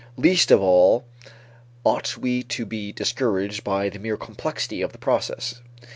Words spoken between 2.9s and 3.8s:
discouraged